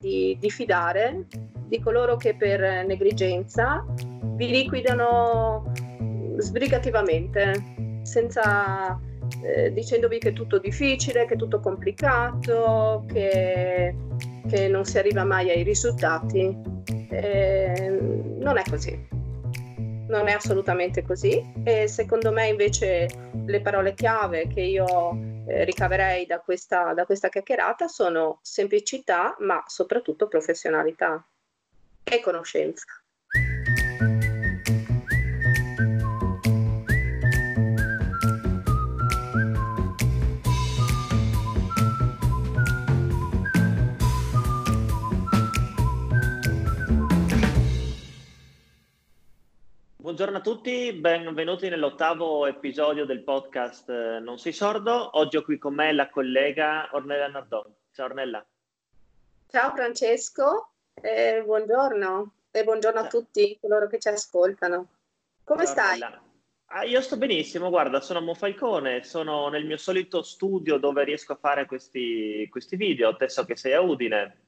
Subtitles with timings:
[0.00, 1.26] di diffidare
[1.66, 3.84] di coloro che per negligenza
[4.36, 5.72] vi liquidano
[6.36, 8.96] sbrigativamente, senza
[9.42, 13.96] eh, dicendovi che è tutto difficile, che è tutto complicato, che,
[14.48, 16.56] che non si arriva mai ai risultati.
[17.10, 17.98] Eh,
[18.38, 19.06] non è così.
[20.06, 23.08] Non è assolutamente così e secondo me invece
[23.44, 25.27] le parole chiave che io
[25.64, 31.26] ricaverei da questa, da questa chiacchierata sono semplicità ma soprattutto professionalità
[32.04, 32.84] e conoscenza.
[50.08, 55.18] Buongiorno a tutti, benvenuti nell'ottavo episodio del podcast eh, Non sei sordo.
[55.18, 57.74] Oggi ho qui con me la collega Ornella Nardon.
[57.92, 58.42] Ciao Ornella.
[59.48, 63.06] Ciao Francesco, eh, buongiorno e buongiorno Ciao.
[63.06, 64.86] a tutti coloro che ci ascoltano.
[65.44, 66.00] Come Ciao, stai?
[66.68, 71.34] Ah, io sto benissimo, guarda, sono a Monfalcone, sono nel mio solito studio dove riesco
[71.34, 74.40] a fare questi, questi video, te so che sei a Udine.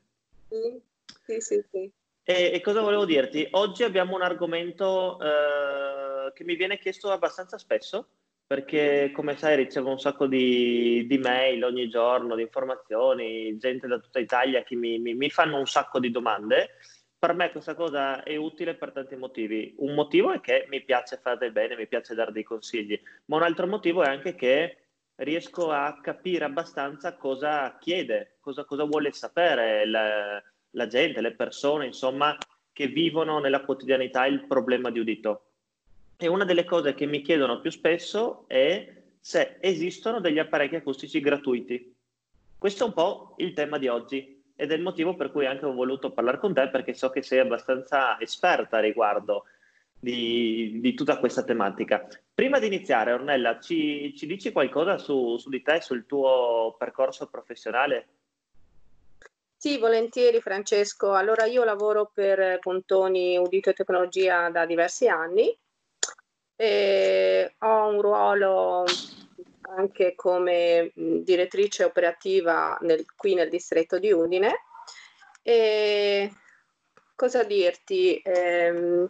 [0.49, 0.81] Sì,
[1.23, 1.65] sì, sì.
[1.71, 1.93] sì.
[2.23, 3.47] E, e, cosa volevo dirti?
[3.53, 8.09] Oggi abbiamo un argomento eh, che mi viene chiesto abbastanza spesso,
[8.47, 13.99] perché come sai ricevo un sacco di, di, mail ogni giorno, di informazioni, gente da
[13.99, 16.77] tutta Italia che mi, mi, mi fanno un sacco di domande.
[17.19, 19.75] Per me questa cosa è utile per tanti motivi.
[19.79, 23.37] Un motivo è che mi piace fare del bene, mi piace dare dei consigli, ma
[23.37, 24.77] un altro motivo è anche che
[25.17, 29.83] riesco a capire abbastanza cosa chiede, cosa, cosa vuole sapere.
[29.83, 32.37] Il, la gente, le persone, insomma,
[32.73, 35.45] che vivono nella quotidianità il problema di udito.
[36.17, 41.21] E una delle cose che mi chiedono più spesso è se esistono degli apparecchi acustici
[41.21, 41.95] gratuiti.
[42.59, 45.65] Questo è un po' il tema di oggi ed è il motivo per cui anche
[45.65, 49.45] ho voluto parlare con te perché so che sei abbastanza esperta riguardo
[49.99, 52.07] di, di tutta questa tematica.
[52.35, 57.29] Prima di iniziare, Ornella, ci, ci dici qualcosa su, su di te, sul tuo percorso
[57.29, 58.09] professionale?
[59.63, 61.13] Sì, volentieri Francesco.
[61.13, 65.55] Allora io lavoro per Pontoni Udito e Tecnologia da diversi anni
[66.57, 68.85] e ho un ruolo
[69.77, 74.65] anche come direttrice operativa nel, qui nel distretto di Udine.
[75.43, 76.33] E
[77.15, 78.17] cosa dirti?
[78.17, 79.07] Eh,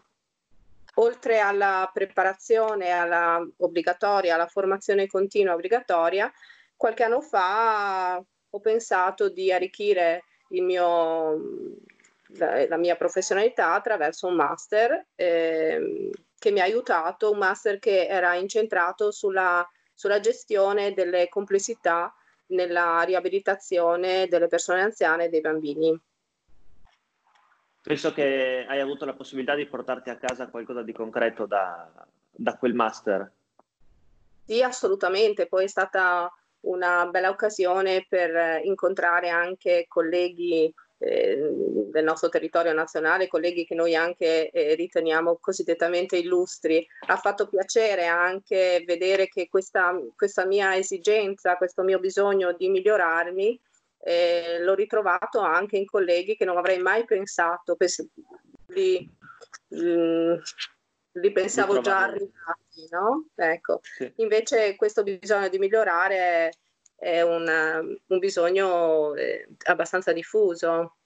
[0.95, 6.29] oltre alla preparazione alla obbligatoria, alla formazione continua obbligatoria,
[6.75, 8.21] qualche anno fa
[8.53, 11.41] ho pensato di arricchire mio,
[12.37, 18.07] la, la, mia professionalità attraverso un master eh, che mi ha aiutato, un master che
[18.07, 22.13] era incentrato sulla, sulla gestione delle complessità
[22.47, 26.01] nella riabilitazione delle persone anziane e dei bambini.
[27.83, 31.91] Penso che hai avuto la possibilità di portarti a casa qualcosa di concreto da,
[32.31, 33.33] da quel master.
[34.45, 35.47] Sì, assolutamente.
[35.47, 36.31] Poi è stata
[36.63, 40.73] una bella occasione per incontrare anche colleghi
[41.03, 41.49] eh,
[41.91, 46.87] del nostro territorio nazionale, colleghi che noi anche eh, riteniamo cosiddetamente illustri.
[47.07, 53.59] Ha fatto piacere anche vedere che questa, questa mia esigenza, questo mio bisogno di migliorarmi,
[54.03, 57.77] eh, l'ho ritrovato anche in colleghi che non avrei mai pensato,
[58.67, 59.11] li,
[59.69, 60.35] mh, mm,
[61.13, 63.27] li pensavo già arrivati, no?
[63.35, 63.81] Ecco.
[63.83, 64.13] Sì.
[64.17, 66.53] Invece questo bisogno di migliorare
[66.95, 70.97] è una, un bisogno eh, abbastanza diffuso.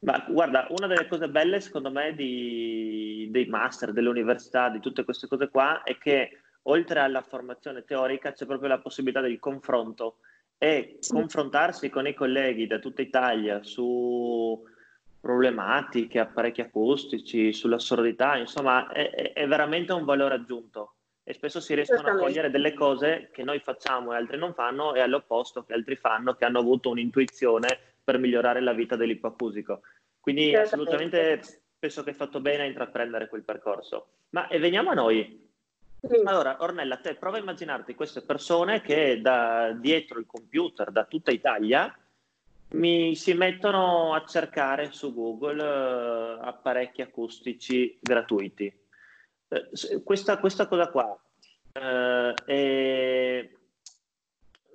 [0.00, 5.04] Ma guarda, una delle cose belle secondo me di, dei master, delle università, di tutte
[5.04, 10.18] queste cose qua, è che oltre alla formazione teorica c'è proprio la possibilità del confronto
[10.58, 11.12] e sì.
[11.12, 14.62] confrontarsi con i colleghi da tutta Italia su
[15.20, 20.93] problematiche, apparecchi acustici, sulla sordità, insomma, è, è veramente un valore aggiunto
[21.26, 24.94] e spesso si riescono a cogliere delle cose che noi facciamo e altri non fanno
[24.94, 29.80] e all'opposto che altri fanno che hanno avuto un'intuizione per migliorare la vita dell'ipoacusico.
[30.20, 31.40] Quindi assolutamente
[31.78, 34.08] penso che hai fatto bene a intraprendere quel percorso.
[34.30, 35.42] Ma e veniamo a noi.
[36.24, 41.30] Allora, Ornella, te prova a immaginarti queste persone che da dietro il computer, da tutta
[41.30, 41.94] Italia,
[42.72, 48.70] mi si mettono a cercare su Google uh, apparecchi acustici gratuiti.
[49.48, 51.18] Uh, questa, questa, cosa qua
[51.80, 53.50] uh, è,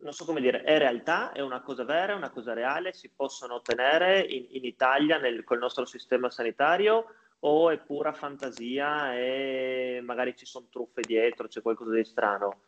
[0.01, 3.09] non so come dire, è realtà, è una cosa vera, è una cosa reale, si
[3.09, 10.01] possono ottenere in, in Italia nel, col nostro sistema sanitario o è pura fantasia e
[10.03, 12.61] magari ci sono truffe dietro, c'è qualcosa di strano?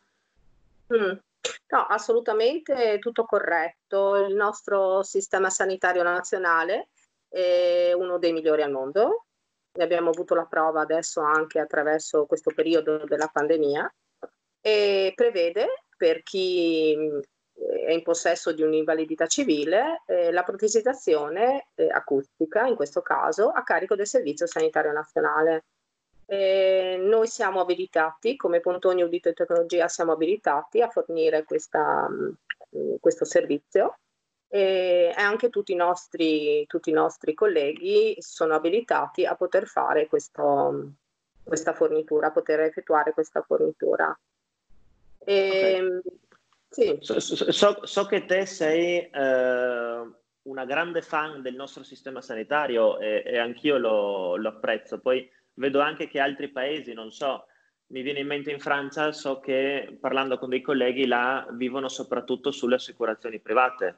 [0.93, 1.17] Mm.
[1.67, 4.15] No, assolutamente tutto corretto.
[4.27, 6.89] Il nostro sistema sanitario nazionale
[7.27, 9.25] è uno dei migliori al mondo.
[9.73, 13.91] Ne abbiamo avuto la prova adesso anche attraverso questo periodo della pandemia
[14.61, 16.95] e prevede per chi
[17.85, 23.63] è in possesso di un'invalidità civile eh, la protesizzazione eh, acustica, in questo caso, a
[23.63, 25.65] carico del Servizio Sanitario Nazionale.
[26.25, 32.95] Eh, noi siamo abilitati, come Pontoni Udito e Tecnologia, siamo abilitati a fornire questa, mm,
[32.99, 33.97] questo servizio
[34.47, 40.93] e anche tutti i, nostri, tutti i nostri colleghi sono abilitati a poter fare questo,
[41.43, 44.17] questa fornitura, a poter effettuare questa fornitura.
[45.25, 46.01] E, okay.
[46.69, 46.97] sì.
[46.99, 50.11] so, so, so, che te sei eh,
[50.43, 54.99] una grande fan del nostro sistema sanitario e, e anch'io lo, lo apprezzo.
[54.99, 57.45] Poi vedo anche che altri paesi, non so,
[57.87, 62.51] mi viene in mente in Francia, so che parlando con dei colleghi là vivono soprattutto
[62.51, 63.97] sulle assicurazioni private.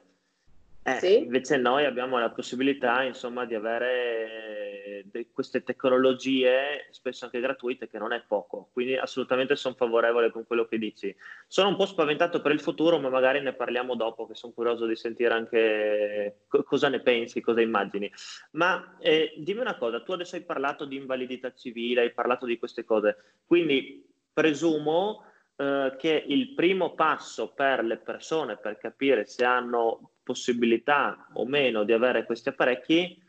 [0.86, 1.16] Eh, sì.
[1.18, 7.96] Invece noi abbiamo la possibilità, insomma, di avere de- queste tecnologie, spesso anche gratuite, che
[7.96, 8.68] non è poco.
[8.70, 11.14] Quindi assolutamente sono favorevole con quello che dici.
[11.46, 14.84] Sono un po' spaventato per il futuro, ma magari ne parliamo dopo, che sono curioso
[14.84, 18.12] di sentire anche co- cosa ne pensi, cosa immagini.
[18.52, 22.58] Ma eh, dimmi una cosa, tu adesso hai parlato di invalidità civile, hai parlato di
[22.58, 25.24] queste cose, quindi presumo
[25.56, 31.84] eh, che il primo passo per le persone per capire se hanno possibilità o meno
[31.84, 33.22] di avere questi apparecchi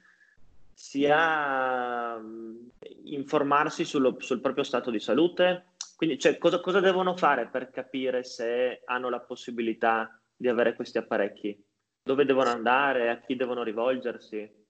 [0.74, 2.68] sia mm,
[3.06, 5.74] informarsi sullo, sul proprio stato di salute.
[5.96, 10.98] Quindi, cioè, cosa, cosa devono fare per capire se hanno la possibilità di avere questi
[10.98, 11.64] apparecchi?
[12.04, 13.10] Dove devono andare?
[13.10, 14.64] A chi devono rivolgersi?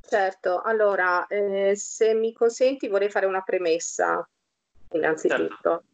[0.00, 4.28] Certo, allora, eh, se mi consenti vorrei fare una premessa,
[4.90, 5.46] innanzitutto.
[5.46, 5.84] Certo.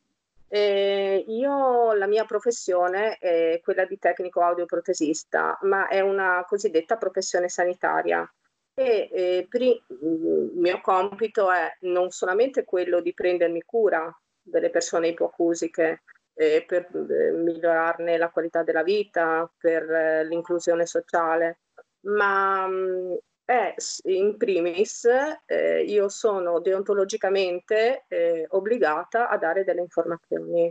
[0.51, 7.49] Eh, io la mia professione è quella di tecnico audioprotesista, ma è una cosiddetta professione
[7.49, 8.31] sanitaria.
[8.75, 14.11] E eh, pri- il mio compito è non solamente quello di prendermi cura
[14.41, 16.03] delle persone ipoacusiche
[16.35, 21.59] eh, per migliorarne la qualità della vita, per eh, l'inclusione sociale,
[22.07, 23.19] ma mh,
[23.49, 25.09] è in primis
[25.47, 30.71] eh, io sono deontologicamente eh, obbligata a dare delle informazioni.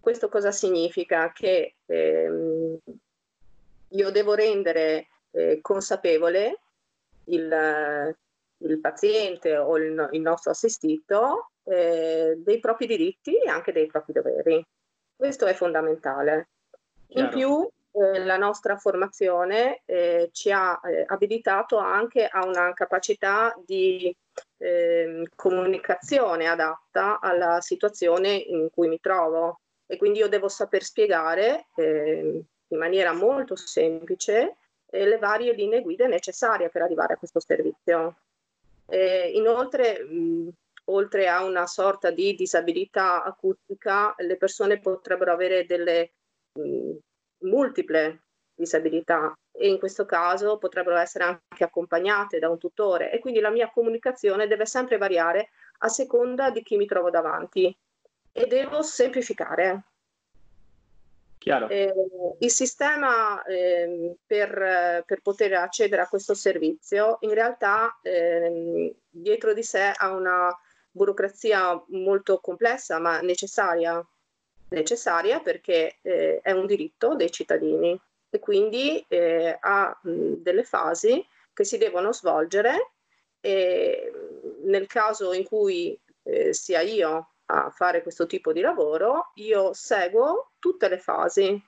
[0.00, 1.30] Questo cosa significa?
[1.32, 2.78] Che ehm,
[3.88, 6.60] io devo rendere eh, consapevole
[7.24, 8.16] il,
[8.56, 14.14] il, paziente o il, il nostro assistito eh, dei propri diritti e anche dei propri
[14.14, 14.64] doveri.
[15.14, 16.48] Questo è fondamentale.
[17.08, 17.68] In più,
[17.98, 24.14] eh, la nostra formazione eh, ci ha eh, abilitato anche a una capacità di
[24.58, 31.68] ehm, comunicazione adatta alla situazione in cui mi trovo e quindi io devo saper spiegare
[31.74, 34.56] ehm, in maniera molto semplice
[34.90, 38.16] eh, le varie linee guida necessarie per arrivare a questo servizio.
[39.32, 40.48] inoltre, mh,
[40.86, 46.10] oltre a una sorta di disabilità acustica, le persone potrebbero avere delle
[46.52, 46.96] mh,
[47.46, 48.20] multiple
[48.54, 53.10] disabilità e in questo caso potrebbero essere anche accompagnate da un tutore.
[53.12, 57.74] E quindi la mia comunicazione deve sempre variare a seconda di chi mi trovo davanti
[58.32, 59.84] e devo semplificare.
[61.68, 61.94] Eh,
[62.40, 69.62] il sistema eh, per, per, poter accedere a questo servizio in realtà eh, dietro di
[69.62, 70.48] sé ha una
[70.90, 74.04] burocrazia molto complessa ma necessaria
[74.68, 81.24] necessaria perché eh, è un diritto dei cittadini e quindi eh, ha mh, delle fasi
[81.52, 82.92] che si devono svolgere
[83.40, 84.12] e
[84.64, 90.52] nel caso in cui eh, sia io a fare questo tipo di lavoro, io seguo
[90.58, 91.62] tutte le fasi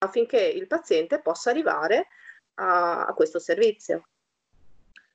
[0.00, 2.08] affinché il paziente possa arrivare
[2.54, 4.06] a, a questo servizio.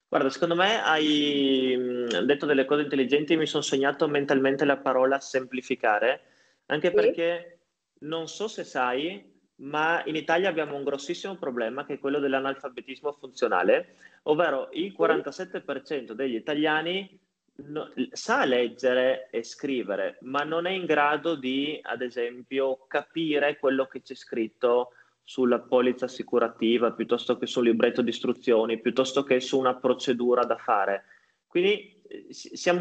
[0.08, 1.75] Guarda, secondo me hai
[2.24, 6.22] detto delle cose intelligenti, mi sono segnato mentalmente la parola semplificare
[6.67, 6.93] anche sì.
[6.93, 7.60] perché
[8.00, 13.12] non so se sai, ma in Italia abbiamo un grossissimo problema che è quello dell'analfabetismo
[13.13, 17.20] funzionale, ovvero il 47% degli italiani
[17.55, 23.86] no, sa leggere e scrivere, ma non è in grado di, ad esempio, capire quello
[23.86, 24.93] che c'è scritto
[25.24, 30.58] sulla polizza assicurativa, piuttosto che sul libretto di istruzioni, piuttosto che su una procedura da
[30.58, 31.05] fare.
[31.48, 31.93] Quindi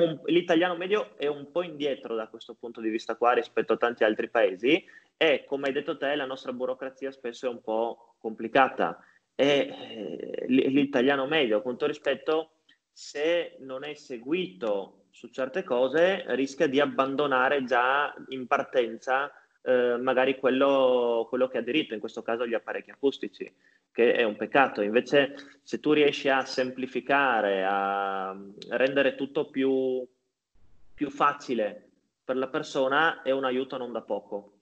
[0.05, 3.77] un, l'italiano medio è un po' indietro da questo punto di vista qua rispetto a
[3.77, 4.85] tanti altri paesi
[5.17, 8.99] e come hai detto te la nostra burocrazia spesso è un po' complicata.
[9.35, 12.57] E eh, l'italiano medio con tutto rispetto
[12.93, 19.33] se non è seguito su certe cose rischia di abbandonare già in partenza
[19.63, 23.53] eh, magari quello, quello che ha diritto, in questo caso gli apparecchi acustici.
[23.93, 24.81] che è un peccato.
[24.81, 28.35] Invece, se tu riesci a semplificare, a
[28.71, 30.07] rendere tutto più,
[30.95, 31.91] più facile
[32.25, 34.61] per la persona, è un aiuto non da poco.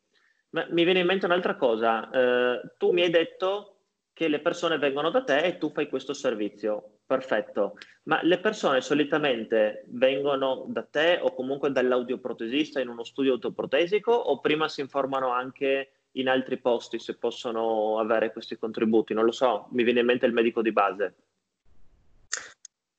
[0.50, 2.11] Ma mi viene in mente un'altra cosa.
[2.11, 3.76] Eh, tu mi hai detto
[4.12, 7.00] che le persone vengono da te e tu fai questo servizio.
[7.11, 7.76] Perfetto.
[8.05, 14.38] Ma le persone solitamente vengono da te o comunque dall'audioprotesista in uno studio autoprotesico o
[14.38, 19.12] prima si informano anche in altri posti se possono avere questi contributi?
[19.12, 21.14] Non lo so, mi viene in mente il medico di base.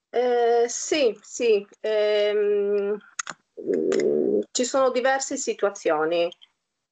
[0.10, 1.66] Eh, sì, sì.
[1.80, 2.98] Ehm,
[4.52, 6.30] ci sono diverse situazioni.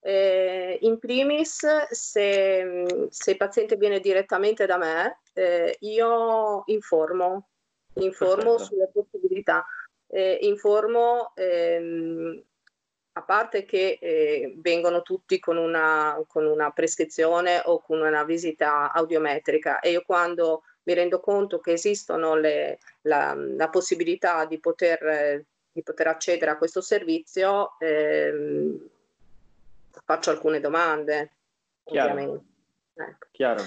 [0.01, 7.47] Eh, in primis, se, se, il paziente viene direttamente da me, eh, io informo,
[7.93, 8.63] informo Perfetto.
[8.63, 9.65] sulle possibilità,
[10.07, 12.43] eh, informo ehm,
[13.13, 18.91] a parte che eh, vengono tutti con una, con una, prescrizione o con una visita
[18.91, 25.45] audiometrica e io quando mi rendo conto che esistono le, la, la, possibilità di poter,
[25.71, 28.89] di poter, accedere a questo servizio, eh,
[30.03, 31.31] faccio alcune domande,
[31.83, 32.11] Chiaro.
[32.11, 32.45] ovviamente.
[32.95, 33.27] Ecco.
[33.31, 33.63] Chiaro.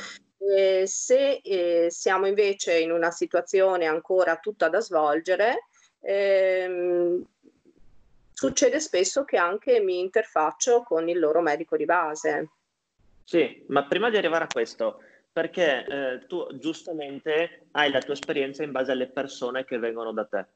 [0.51, 5.69] Eh, se eh, siamo invece in una situazione ancora tutta da svolgere,
[6.01, 7.25] ehm,
[8.33, 12.51] succede spesso che anche mi interfaccio con il loro medico di base.
[13.25, 15.01] Sì, ma prima di arrivare a questo,
[15.33, 20.25] perché eh, tu giustamente hai la tua esperienza in base alle persone che vengono da
[20.25, 20.47] te.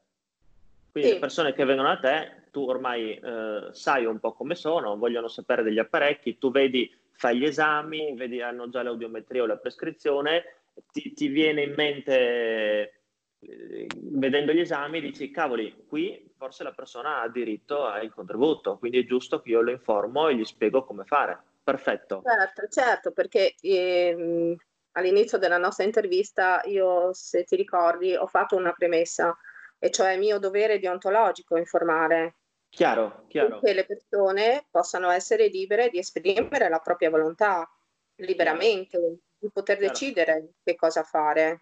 [0.91, 1.15] Quindi sì.
[1.15, 5.29] le persone che vengono da te, tu ormai eh, sai un po' come sono, vogliono
[5.29, 10.43] sapere degli apparecchi, tu vedi, fai gli esami, vedi hanno già l'audiometria o la prescrizione,
[10.91, 12.97] ti, ti viene in mente
[13.39, 18.99] eh, vedendo gli esami dici cavoli qui forse la persona ha diritto al contributo quindi
[18.99, 21.39] è giusto che io lo informo e gli spiego come fare.
[21.63, 22.23] Perfetto.
[22.23, 24.55] Certo certo perché ehm,
[24.93, 29.35] all'inizio della nostra intervista io se ti ricordi ho fatto una premessa
[29.79, 32.35] e cioè è mio dovere deontologico informare
[32.69, 33.59] chiaro chiaro.
[33.59, 37.69] Che le persone possano essere libere di esprimere la propria volontà
[38.15, 39.93] liberamente di poter chiaro.
[39.93, 41.61] decidere che cosa fare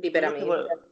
[0.00, 0.88] liberamente.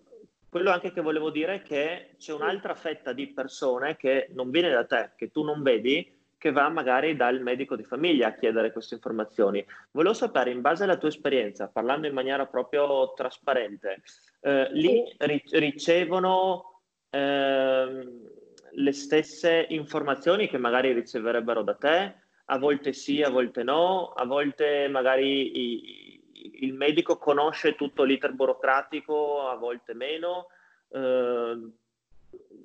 [0.49, 4.71] quello anche che volevo dire è che c'è un'altra fetta di persone che non viene
[4.71, 8.73] da te, che tu non vedi, che va magari dal medico di famiglia a chiedere
[8.73, 9.65] queste informazioni.
[9.91, 14.03] Volevo sapere, in base alla tua esperienza, parlando in maniera proprio trasparente,
[14.41, 15.05] eh, lì
[15.51, 18.38] ricevono eh,
[18.73, 22.15] le stesse informazioni che magari riceverebbero da te?
[22.47, 26.21] A volte sì, a volte no, a volte magari i,
[26.65, 30.49] il medico conosce tutto l'iter burocratico, a volte meno.
[30.91, 31.71] Eh,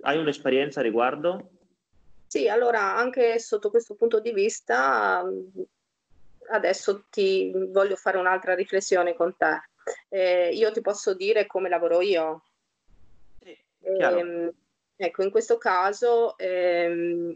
[0.01, 1.50] hai un'esperienza a riguardo?
[2.27, 5.24] Sì, allora anche sotto questo punto di vista
[6.50, 9.69] adesso ti voglio fare un'altra riflessione con te.
[10.10, 12.43] Eh, io ti posso dire come lavoro io.
[13.39, 14.53] Sì, eh,
[14.95, 17.35] ecco, in questo caso ehm,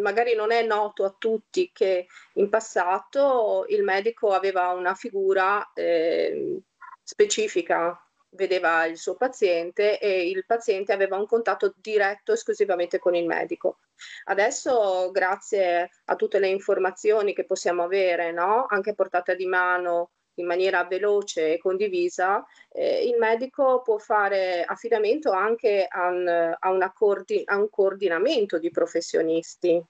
[0.00, 6.60] magari non è noto a tutti che in passato il medico aveva una figura eh,
[7.02, 13.26] specifica, vedeva il suo paziente e il paziente aveva un contatto diretto esclusivamente con il
[13.26, 13.78] medico.
[14.24, 18.66] Adesso, grazie a tutte le informazioni che possiamo avere, no?
[18.68, 25.30] anche portata di mano in maniera veloce e condivisa, eh, il medico può fare affidamento
[25.30, 29.82] anche a un, a coordi- a un coordinamento di professionisti.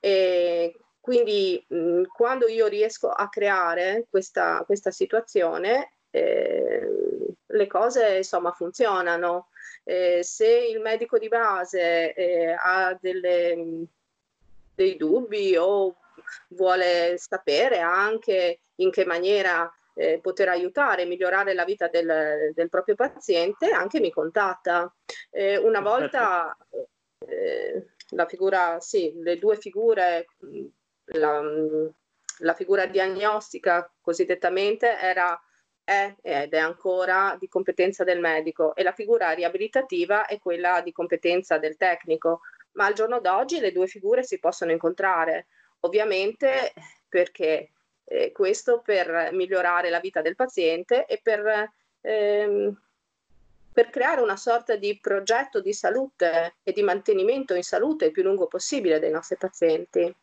[0.00, 6.86] E quindi mh, quando io riesco a creare questa, questa situazione, eh,
[7.46, 9.48] le cose insomma funzionano.
[9.84, 13.86] Eh, se il medico di base eh, ha delle,
[14.78, 15.96] dei dubbi o
[16.50, 22.94] vuole sapere anche in che maniera eh, poter aiutare, migliorare la vita del, del, proprio
[22.94, 24.94] paziente, anche mi contatta.
[25.30, 26.56] Eh, una volta
[27.26, 30.26] eh, la figura, sì, le due figure,
[31.06, 31.42] la,
[32.38, 35.36] la figura diagnostica cosiddetamente era
[35.82, 40.92] è ed è ancora di competenza del medico e la figura riabilitativa è quella di
[40.92, 42.42] competenza del tecnico,
[42.78, 45.48] ma al giorno d'oggi le due figure si possono incontrare,
[45.80, 46.72] ovviamente
[47.08, 47.72] perché
[48.04, 52.80] eh, questo per migliorare la vita del paziente e per, ehm,
[53.72, 58.22] per creare una sorta di progetto di salute e di mantenimento in salute il più
[58.22, 60.14] lungo possibile dei nostri pazienti.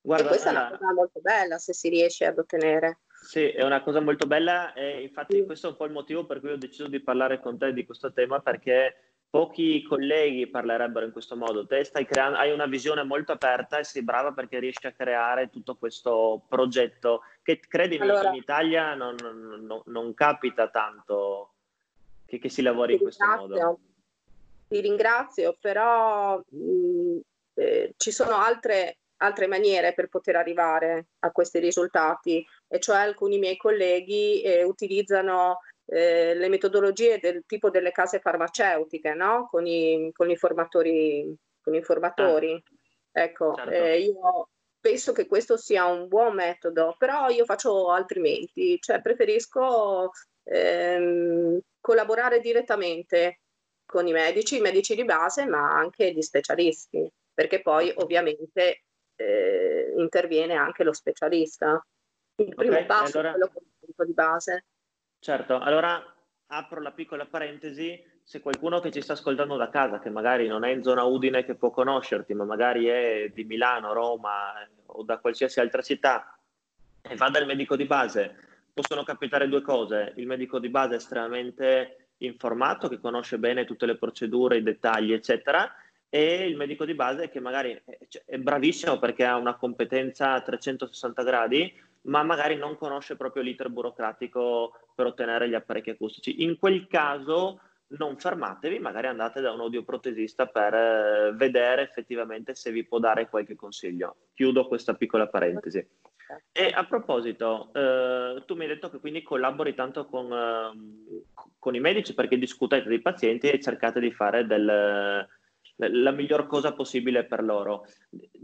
[0.00, 3.00] Guarda, e questa è una cosa molto bella se si riesce ad ottenere.
[3.12, 6.40] Sì, è una cosa molto bella e infatti questo è un po' il motivo per
[6.40, 11.12] cui ho deciso di parlare con te di questo tema perché pochi colleghi parlerebbero in
[11.12, 11.66] questo modo.
[11.66, 15.50] Te stai creando, hai una visione molto aperta e sei brava perché riesci a creare
[15.50, 21.52] tutto questo progetto che, credimi, allora, in Italia non, non, non capita tanto
[22.24, 23.80] che, che, si lavori in questo modo.
[24.68, 27.18] Ti ringrazio, però mh,
[27.54, 33.38] eh, ci sono altre, altre maniere per poter arrivare a questi risultati, e cioè alcuni
[33.38, 39.48] miei colleghi eh, utilizzano eh, le metodologie del tipo delle case farmaceutiche, no?
[39.50, 41.34] Con i, con i formatori.
[41.60, 42.62] Con i formatori.
[43.12, 43.70] Ah, ecco, certo.
[43.70, 44.48] eh, io
[44.80, 50.10] penso che questo sia un buon metodo, però io faccio altrimenti, cioè preferisco
[50.44, 53.40] ehm, collaborare direttamente
[53.84, 58.82] con i medici, i medici di base, ma anche gli specialisti, perché poi ovviamente
[59.16, 61.82] eh, interviene anche lo specialista.
[62.36, 63.34] Il primo okay, passo allora...
[63.34, 64.64] è quello di base.
[65.20, 66.02] Certo, allora
[66.46, 70.64] apro la piccola parentesi, se qualcuno che ci sta ascoltando da casa, che magari non
[70.64, 75.02] è in zona Udine che può conoscerti, ma magari è di Milano, Roma eh, o
[75.02, 76.38] da qualsiasi altra città
[77.00, 78.36] e va dal medico di base,
[78.72, 80.12] possono capitare due cose.
[80.16, 85.12] Il medico di base è estremamente informato, che conosce bene tutte le procedure, i dettagli,
[85.12, 85.72] eccetera,
[86.08, 87.78] e il medico di base che magari
[88.24, 91.72] è bravissimo perché ha una competenza a 360 gradi,
[92.08, 96.42] ma magari non conosce proprio l'iter burocratico per ottenere gli apparecchi acustici.
[96.42, 97.60] In quel caso
[97.90, 103.28] non fermatevi, magari andate da un audioprotesista per eh, vedere effettivamente se vi può dare
[103.28, 104.16] qualche consiglio.
[104.34, 105.86] Chiudo questa piccola parentesi.
[106.52, 111.74] E a proposito, eh, tu mi hai detto che quindi collabori tanto con, eh, con,
[111.74, 115.26] i medici perché discutete dei pazienti e cercate di fare del,
[115.78, 117.86] la miglior cosa possibile per loro.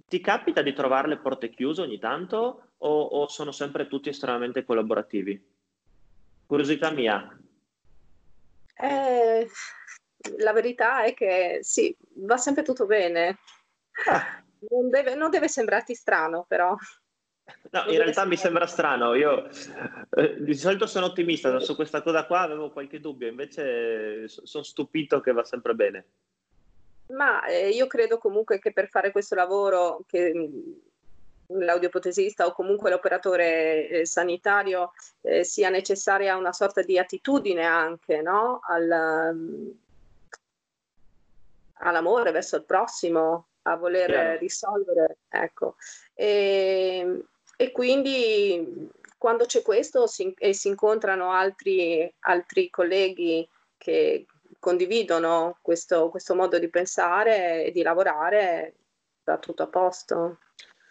[0.06, 4.64] Ti capita di trovare le porte chiuse ogni tanto o, o sono sempre tutti estremamente
[4.64, 5.52] collaborativi?
[6.46, 7.36] Curiosità mia.
[8.76, 9.48] Eh,
[10.38, 13.38] la verità è che sì, va sempre tutto bene.
[14.06, 14.42] Ah.
[14.70, 16.74] Non, deve, non deve sembrarti strano, però.
[17.70, 19.14] No, in realtà mi sembra strano.
[19.14, 19.48] Io
[20.10, 25.20] eh, di solito sono ottimista, su questa cosa qua avevo qualche dubbio, invece sono stupito
[25.20, 26.06] che va sempre bene.
[27.06, 30.72] Ma eh, io credo comunque che per fare questo lavoro, che mm,
[31.58, 38.60] l'audiopotesista o comunque l'operatore eh, sanitario eh, sia necessaria una sorta di attitudine anche no?
[38.66, 39.70] Al, mm,
[41.84, 44.38] all'amore verso il prossimo, a voler Chiaro.
[44.38, 45.16] risolvere.
[45.28, 45.76] Ecco.
[46.14, 47.24] E,
[47.56, 54.26] e, quindi quando c'è questo si, e si incontrano altri, altri colleghi che,
[54.64, 58.76] condividono questo, questo modo di pensare e di lavorare,
[59.22, 60.38] va tutto a posto.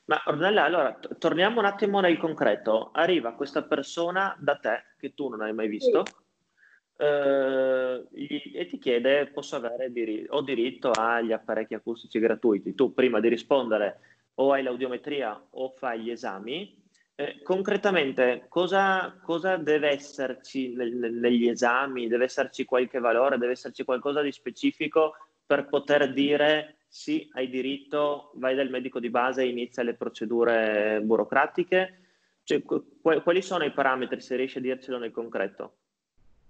[0.06, 2.92] Ma Ornella, allora t- torniamo un attimo nel concreto.
[2.94, 6.14] Arriva questa persona da te che tu non hai mai visto sì.
[6.98, 8.08] eh,
[8.54, 12.76] e ti chiede: Posso avere diri- ho diritto agli apparecchi acustici gratuiti?
[12.76, 16.80] Tu prima di rispondere o hai l'audiometria o fai gli esami,
[17.16, 22.08] eh, concretamente, cosa, cosa, deve esserci negli esami?
[22.08, 23.38] Deve esserci qualche valore?
[23.38, 29.10] Deve esserci qualcosa di specifico per poter dire sì, hai diritto, vai dal medico di
[29.10, 32.00] base e inizia le procedure burocratiche?
[32.44, 35.78] Cioè, qu- quali sono i parametri, se riesci a dircelo nel concreto?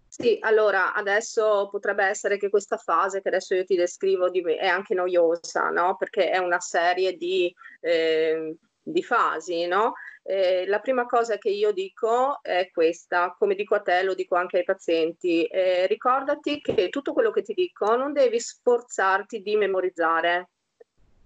[0.07, 4.67] Sì, allora adesso potrebbe essere che questa fase che adesso io ti descrivo di, è
[4.67, 5.95] anche noiosa, no?
[5.97, 9.93] Perché è una serie di, eh, di fasi, no?
[10.21, 14.35] Eh, la prima cosa che io dico è questa, come dico a te, lo dico
[14.35, 19.55] anche ai pazienti, eh, ricordati che tutto quello che ti dico non devi sforzarti di
[19.55, 20.49] memorizzare,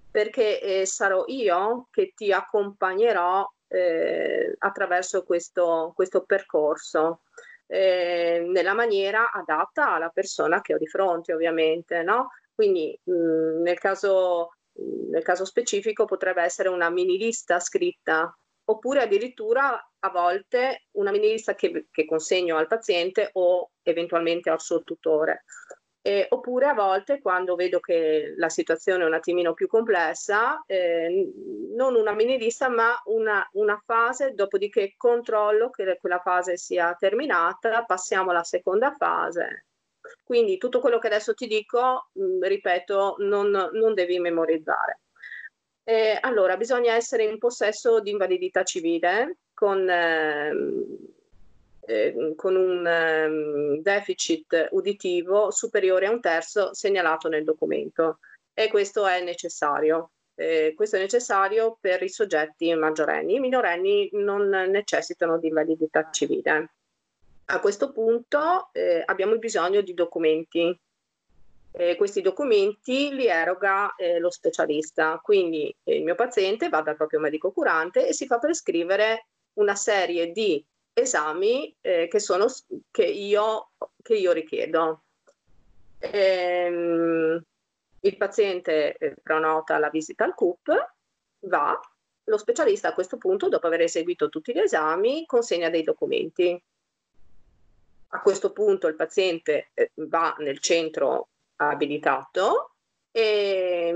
[0.10, 7.22] perché eh, sarò io che ti accompagnerò eh, attraverso questo, questo percorso.
[7.70, 12.30] Eh, nella maniera adatta alla persona che ho di fronte, ovviamente, no?
[12.58, 14.56] Quindi mh, mm, nel, caso,
[15.10, 18.36] nel caso specifico potrebbe essere una mini lista scritta
[18.70, 24.62] oppure addirittura a volte una mini lista che, che consegno al paziente o eventualmente al
[24.62, 25.44] suo tutore.
[26.02, 31.30] Eh, oppure a volte quando vedo che la situazione è un attimino più complessa, eh,
[31.76, 37.84] non una mini lista ma una, una, fase, dopodiché controllo che quella fase sia terminata,
[37.84, 39.66] passiamo alla seconda fase.
[40.24, 45.02] Quindi tutto quello che adesso ti dico, mh, ripeto, non, non devi memorizzare.
[45.84, 50.98] Eh, allora, bisogna essere in possesso di invalidità civile con, ehm,
[51.86, 58.20] eh, con un eh, deficit uditivo superiore a un terzo segnalato nel documento
[58.54, 60.12] e questo è necessario.
[60.36, 63.36] Eh, questo è necessario per i soggetti maggiorenni.
[63.36, 66.72] I minorenni non necessitano di invalidità civile.
[67.50, 70.78] A questo punto eh, abbiamo bisogno di documenti
[71.78, 76.96] eh, questi documenti li eroga eh, lo specialista, quindi eh, il mio paziente va dal
[76.96, 82.48] proprio medico curante e si fa prescrivere una serie di esami eh, che, sono,
[82.90, 83.70] che, io,
[84.02, 85.04] che io richiedo.
[86.00, 87.44] Ehm,
[88.00, 90.94] il paziente eh, prenota la visita al CUP,
[91.42, 91.80] va,
[92.24, 96.60] lo specialista a questo punto, dopo aver eseguito tutti gli esami, consegna dei documenti.
[98.18, 101.28] A questo punto il paziente eh, va nel centro
[101.58, 102.72] abilitato
[103.12, 103.94] e,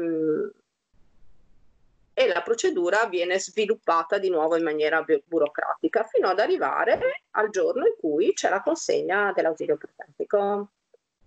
[2.14, 7.88] e la procedura viene sviluppata di nuovo in maniera burocratica fino ad arrivare al giorno
[7.88, 10.70] in cui c'è la consegna dell'ausilio protetico.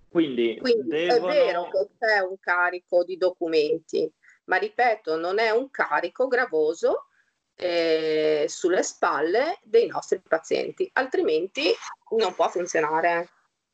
[0.08, 1.32] Quindi, Quindi devono...
[1.32, 4.08] è vero che c'è un carico di documenti,
[4.44, 7.08] ma ripeto, non è un carico gravoso
[7.56, 11.72] eh, sulle spalle dei nostri pazienti, altrimenti
[12.18, 13.28] non può funzionare.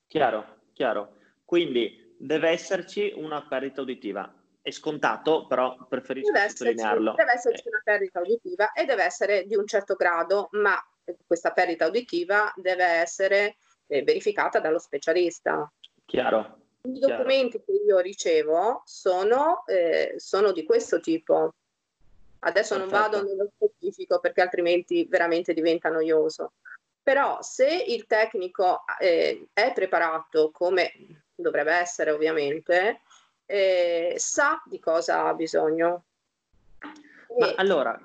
[0.07, 1.17] Chiaro, chiaro.
[1.45, 4.33] Quindi deve esserci una perdita uditiva.
[4.63, 7.13] È scontato, però preferisco deve sottolinearlo.
[7.13, 10.77] Esserci, deve esserci una perdita uditiva e deve essere di un certo grado, ma
[11.27, 15.71] questa perdita uditiva deve essere eh, verificata dallo specialista.
[16.05, 16.59] Chiaro.
[16.83, 21.55] I documenti che io ricevo sono, eh, sono di questo tipo.
[22.41, 22.99] Adesso Perfetto.
[22.99, 26.53] non vado nello specifico perché altrimenti veramente diventa noioso.
[27.03, 30.93] Però se il tecnico eh, è preparato come
[31.35, 33.01] dovrebbe essere ovviamente,
[33.47, 36.05] eh, sa di cosa ha bisogno.
[37.39, 37.55] Ma e...
[37.57, 37.99] allora,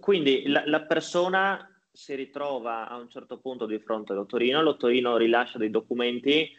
[0.00, 5.58] quindi la, la, persona si ritrova a un certo punto di fronte all'ottorino, l'ottorino rilascia
[5.58, 6.50] dei documenti,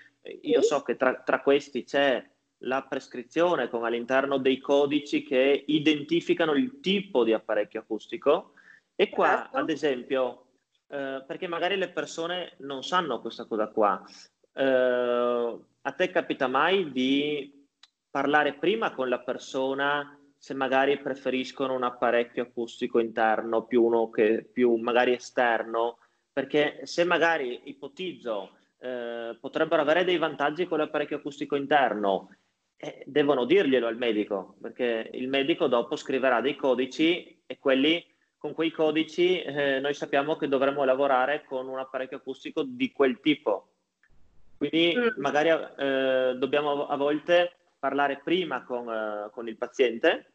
[0.41, 0.67] io sì.
[0.67, 2.23] so che tra, tra questi c'è
[2.59, 8.53] la prescrizione con all'interno dei codici che identificano il tipo di apparecchio acustico.
[8.95, 9.57] E qua certo.
[9.57, 10.45] ad esempio
[10.87, 14.01] eh, perché magari le persone non sanno questa cosa qua.
[14.53, 17.67] Eh, a te capita mai di
[18.09, 24.47] parlare prima con la persona se magari preferiscono un apparecchio acustico interno più uno che
[24.51, 25.97] più magari esterno?
[26.31, 32.29] Perché se magari ipotizzo eh, potrebbero avere dei vantaggi con l'apparecchio acustico interno
[32.85, 38.05] eh, devono dirglielo al medico, perché il medico dopo scriverà dei codici e quelli,
[38.37, 43.19] con quei codici eh, noi sappiamo che dovremmo lavorare con un apparecchio acustico di quel
[43.21, 43.69] tipo.
[44.55, 45.19] Quindi mm.
[45.19, 50.33] magari eh, dobbiamo a volte parlare prima con, eh, con il paziente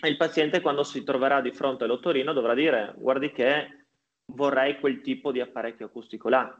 [0.00, 3.86] e il paziente quando si troverà di fronte all'ottorino dovrà dire guardi che
[4.26, 6.56] vorrei quel tipo di apparecchio acustico là,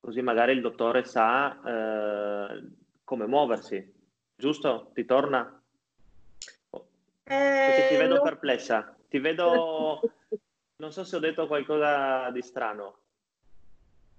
[0.00, 2.62] così magari il dottore sa eh,
[3.04, 3.94] come muoversi
[4.36, 4.90] giusto?
[4.94, 5.62] Ti torna?
[7.24, 8.22] Eh, ti vedo no.
[8.22, 10.00] perplessa, ti vedo...
[10.76, 12.98] non so se ho detto qualcosa di strano.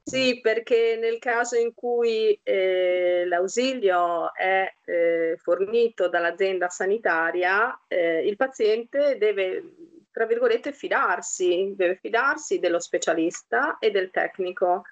[0.08, 8.38] Sì, perché nel caso in cui eh, l'ausilio è eh, fornito dall'azienda sanitaria, eh, il
[8.38, 9.76] paziente deve,
[10.12, 14.84] tra virgolette, fidarsi, deve fidarsi dello specialista e del tecnico.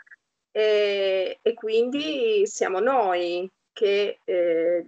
[0.52, 4.86] E, e quindi siamo noi che eh,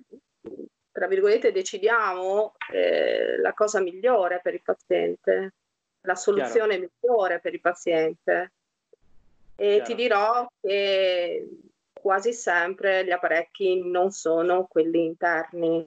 [0.92, 5.54] tra virgolette, decidiamo eh, la cosa migliore per il paziente,
[6.02, 6.92] la soluzione Chiaro.
[7.00, 8.52] migliore per il paziente.
[9.56, 9.84] E Chiaro.
[9.84, 11.50] ti dirò che
[11.94, 15.86] quasi sempre gli apparecchi non sono quelli interni,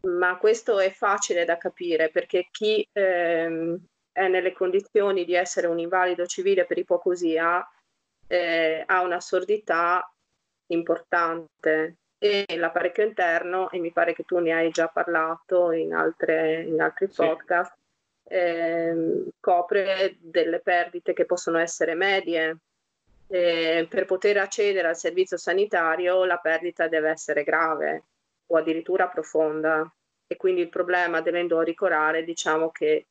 [0.00, 3.78] ma questo è facile da capire perché chi ehm,
[4.12, 7.66] è nelle condizioni di essere un invalido civile per ipocosia
[8.26, 10.06] eh, ha una sordità
[10.66, 16.62] importante e l'apparecchio interno, e mi pare che tu ne hai già parlato in, altre,
[16.62, 17.16] in altri sì.
[17.16, 17.76] podcast,
[18.22, 22.56] eh, copre delle perdite che possono essere medie.
[23.26, 28.04] Eh, per poter accedere al servizio sanitario la perdita deve essere grave
[28.46, 29.90] o addirittura profonda
[30.26, 31.88] e quindi il problema dell'endorico
[32.24, 33.08] diciamo che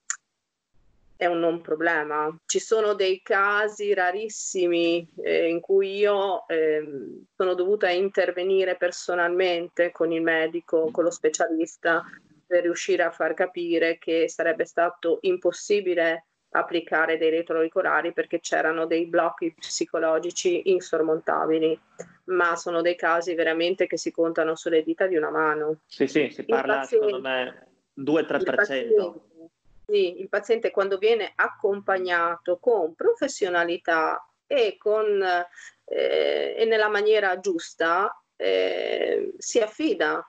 [1.15, 2.35] è un non problema.
[2.45, 6.83] Ci sono dei casi rarissimi eh, in cui io eh,
[7.35, 12.03] sono dovuta intervenire personalmente con il medico, con lo specialista,
[12.45, 19.07] per riuscire a far capire che sarebbe stato impossibile applicare dei retroauricolari perché c'erano dei
[19.07, 21.79] blocchi psicologici insormontabili,
[22.25, 25.79] ma sono dei casi veramente che si contano sulle dita di una mano.
[25.87, 29.21] Sì, sì, si parla paziente, secondo me 2-3%
[29.93, 35.21] sì, il paziente quando viene accompagnato con professionalità e, con,
[35.85, 40.27] eh, e nella maniera giusta eh, si affida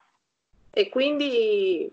[0.71, 1.91] e quindi,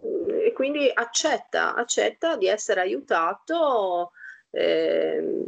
[0.00, 4.12] e quindi accetta, accetta di essere aiutato
[4.50, 5.46] eh,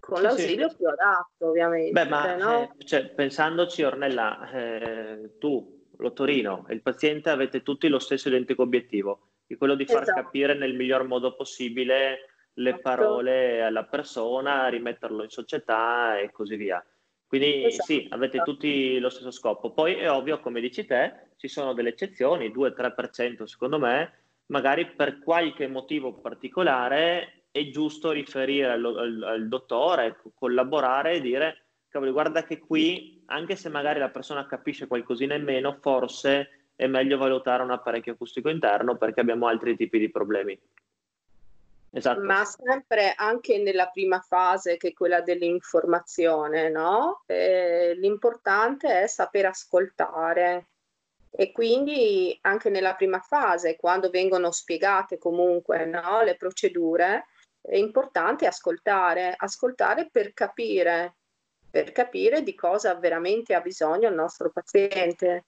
[0.00, 0.76] con sì, l'ausilio sì.
[0.78, 1.92] più adatto, ovviamente.
[1.92, 2.74] Beh, ma no?
[2.76, 8.62] eh, cioè, pensandoci, Ornella, eh, tu, l'ottorino e il paziente avete tutti lo stesso identico
[8.62, 10.22] obiettivo, che quello di far esatto.
[10.22, 12.82] capire nel miglior modo possibile le esatto.
[12.82, 16.84] parole alla persona, rimetterlo in società e così via.
[17.26, 17.84] Quindi esatto.
[17.84, 19.72] sì, avete tutti lo stesso scopo.
[19.72, 24.12] Poi è ovvio, come dici te, ci sono delle eccezioni, 2-3% secondo me,
[24.46, 31.64] magari per qualche motivo particolare è giusto riferire al, al, al dottore, collaborare e dire,
[31.88, 36.86] cavolo, guarda che qui, anche se magari la persona capisce qualcosina in meno, forse è
[36.86, 40.58] meglio valutare un apparecchio acustico interno perché abbiamo altri tipi di problemi.
[41.90, 42.20] Esatto.
[42.20, 47.22] Ma sempre anche nella prima fase, che è quella dell'informazione, no?
[47.26, 50.68] Eh, l'importante è saper ascoltare.
[51.30, 57.26] E quindi anche nella prima fase, quando vengono spiegate comunque no, le procedure,
[57.62, 61.16] è importante ascoltare, ascoltare per capire,
[61.76, 65.44] per capire di cosa veramente ha bisogno il nostro paziente.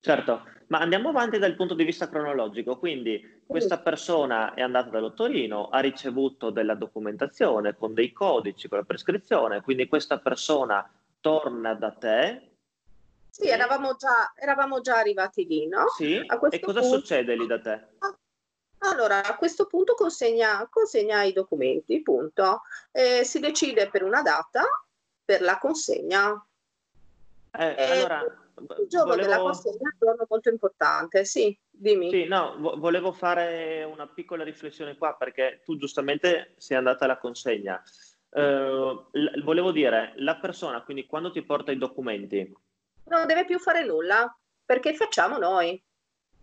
[0.00, 5.68] Certo, ma andiamo avanti dal punto di vista cronologico, quindi questa persona è andata dall'ottorino,
[5.68, 11.92] ha ricevuto della documentazione con dei codici, con la prescrizione, quindi questa persona torna da
[11.92, 12.50] te.
[13.30, 15.86] Sì, eravamo già, eravamo già arrivati lì, no?
[15.96, 16.26] Sì, e
[16.58, 16.82] cosa punto...
[16.82, 17.86] succede lì da te?
[18.78, 22.62] Allora, a questo punto consegna, consegna i documenti, punto.
[22.90, 24.64] Eh, si decide per una data
[25.32, 26.46] per la consegna.
[27.54, 29.28] Eh, eh, allora, il giorno volevo...
[29.28, 32.10] della consegna è un giorno molto importante, sì, dimmi.
[32.10, 37.16] Sì, no, vo- volevo fare una piccola riflessione qua perché tu giustamente sei andata alla
[37.16, 37.82] consegna.
[38.28, 42.52] Uh, l- volevo dire, la persona, quindi quando ti porta i documenti...
[43.04, 45.82] Non deve più fare nulla, perché facciamo noi.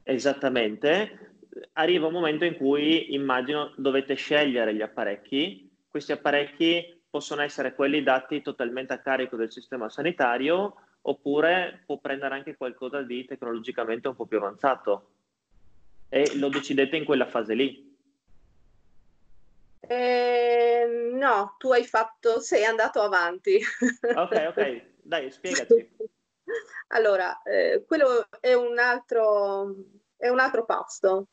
[0.01, 1.37] Esattamente,
[1.73, 5.67] arriva un momento in cui immagino dovete scegliere gli apparecchi.
[5.87, 12.35] Questi apparecchi possono essere quelli dati totalmente a carico del sistema sanitario oppure può prendere
[12.35, 15.11] anche qualcosa di tecnologicamente un po' più avanzato
[16.09, 17.87] e lo decidete in quella fase lì.
[19.79, 23.59] Eh, no, tu hai fatto, sei andato avanti.
[24.01, 25.89] ok, ok, dai, spiegaci.
[26.89, 29.75] allora, eh, quello è un altro
[30.19, 31.27] è un altro pasto.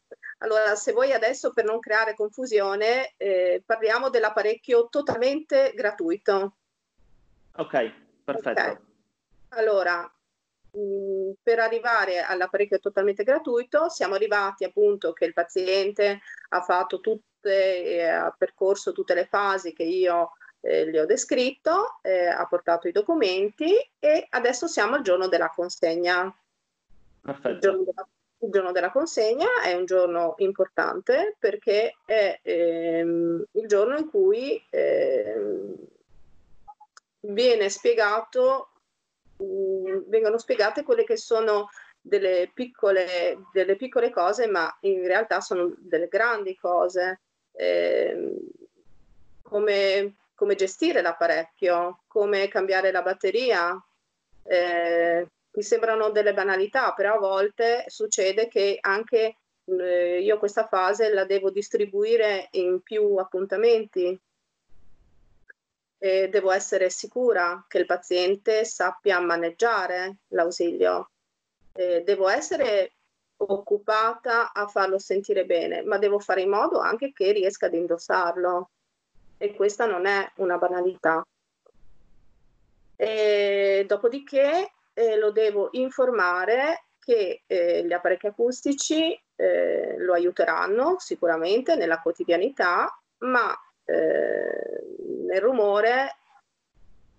[0.46, 6.54] Allora, se vuoi adesso per non creare confusione, eh, parliamo dell'apparecchio totalmente gratuito.
[7.56, 8.60] Ok, perfetto.
[8.60, 8.76] Okay.
[9.48, 10.02] Allora,
[10.70, 17.00] mh, mm, per arrivare all'apparecchio totalmente gratuito, siamo arrivati appunto che il paziente ha fatto
[17.00, 22.46] tutte, eh, ha percorso tutte le fasi che io eh, le ho descritto, eh, ha
[22.46, 26.32] portato i documenti e adesso siamo al giorno della consegna.
[27.20, 27.48] Perfetto.
[27.48, 28.06] Il giorno della
[28.46, 34.64] il giorno della consegna è un giorno importante perché è ehm, il giorno in cui
[34.70, 35.74] ehm,
[37.20, 38.70] viene spiegato,
[39.38, 41.68] mh, mm, vengono spiegate quelle che sono
[42.00, 47.20] delle piccole, delle piccole cose, ma in realtà sono delle grandi cose.
[47.52, 48.34] Eh,
[49.42, 53.82] come, come, gestire l'apparecchio, come cambiare la batteria,
[54.44, 61.12] eh, mi sembrano delle banalità, però a volte succede che anche eh, io questa fase
[61.12, 64.18] la devo distribuire in più appuntamenti.
[65.98, 71.10] E devo essere sicura che il paziente sappia maneggiare l'ausilio.
[71.72, 72.92] E devo essere
[73.38, 78.70] occupata a farlo sentire bene, ma devo fare in modo anche che riesca ad indossarlo.
[79.38, 81.26] E questa non è una banalità.
[82.94, 91.76] E dopodiché eh, lo devo informare che eh, gli apparecchi acustici eh, lo aiuteranno sicuramente
[91.76, 93.54] nella quotidianità, ma
[93.84, 94.84] eh,
[95.26, 96.16] nel rumore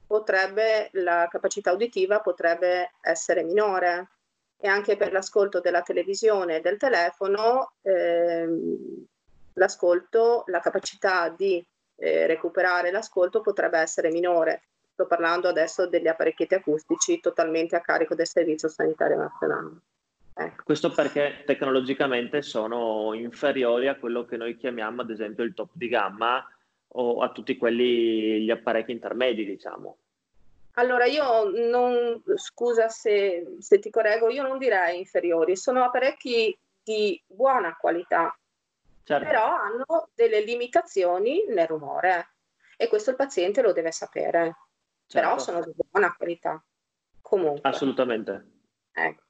[0.08, 4.10] potrebbe, la capacità uditiva potrebbe essere minore
[4.58, 9.06] e anche per l'ascolto della televisione e del telefono ehm,
[9.54, 11.63] l'ascolto, la capacità di
[11.98, 14.63] eh, recuperare l'ascolto potrebbe essere minore.
[14.98, 19.82] Sto parlando adesso degli apparecchietti acustici totalmente a carico del Servizio Sanitario Nazionale.
[20.34, 20.64] Ecco.
[20.64, 25.88] Questo perché tecnologicamente sono inferiori a quello che noi chiamiamo ad esempio il top di
[25.88, 26.44] gamma
[26.88, 29.98] o a tutti quelli, gli apparecchi intermedi, diciamo.
[30.72, 37.22] Allora, io non, scusa se, se, ti correggo, io non direi inferiori, sono apparecchi di
[37.28, 38.36] buona qualità,
[39.04, 39.28] certo.
[39.28, 42.30] però hanno delle limitazioni nel rumore
[42.76, 44.56] e questo il paziente lo deve sapere
[45.08, 45.28] certo.
[45.28, 46.63] però sono di buona qualità.
[47.22, 47.70] Comunque.
[47.70, 48.46] Assolutamente.
[48.91, 49.24] Ecco.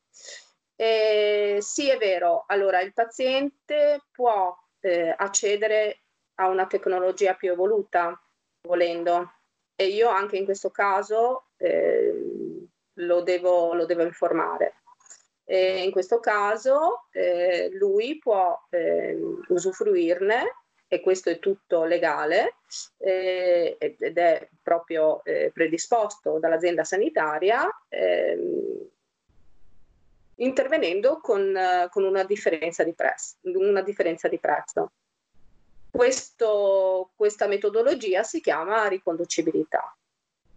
[0.76, 2.44] Eh, sì, è vero.
[2.48, 6.04] Allora, il paziente può eh, accedere
[6.36, 8.20] a una tecnologia più evoluta,
[8.62, 9.32] volendo.
[9.76, 14.82] E io anche in questo caso eh, lo, devo, lo, devo, informare.
[15.44, 22.56] E in questo caso eh, lui può eh, usufruirne e questo è tutto legale
[22.98, 28.90] eh, ed è proprio eh, predisposto dall'azienda sanitaria ehm,
[30.36, 31.58] intervenendo con,
[31.90, 34.92] con una, differenza di prezzo, una differenza di prezzo.
[35.90, 39.96] Questo, questa metodologia si chiama riconducibilità.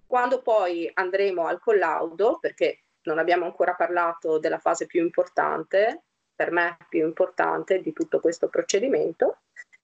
[0.07, 6.03] Quando poi andremo al collaudo, perché non abbiamo ancora parlato della fase più importante,
[6.35, 9.38] per me più importante di tutto questo procedimento,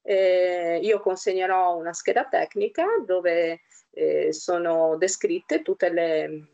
[0.09, 6.47] eh, io consegnerò una scheda tecnica dove eh, sono descritte tutte le,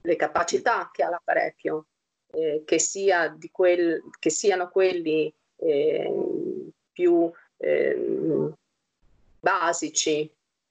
[0.00, 1.86] le, capacità che ha l'apparecchio,
[2.32, 6.12] eh, che, sia quel, che, siano quelli eh,
[6.90, 8.52] più ehm,
[9.38, 10.28] basici,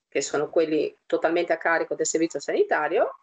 [0.10, 3.17] che sono quelli totalmente a carico del servizio sanitario,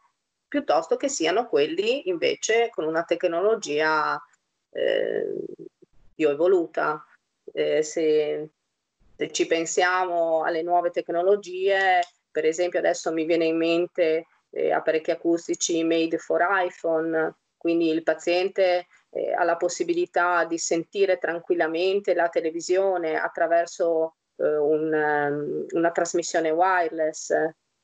[0.48, 4.18] piuttosto che siano quelli invece con una tecnologia
[4.70, 5.35] eh,
[6.14, 7.05] più evoluta.
[7.53, 8.48] Eh, se,
[9.16, 12.00] se, ci pensiamo alle nuove tecnologie,
[12.31, 18.03] per esempio adesso mi viene in mente eh, apparecchi acustici made for iPhone, quindi il
[18.03, 25.90] paziente eh, ha la possibilità di sentire tranquillamente la televisione attraverso eh, un, um, una
[25.90, 27.31] trasmissione wireless.